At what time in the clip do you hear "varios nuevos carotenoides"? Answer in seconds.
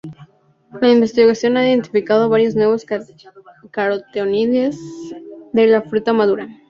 2.27-4.75